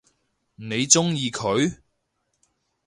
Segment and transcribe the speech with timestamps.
[0.55, 1.77] 你鍾意佢？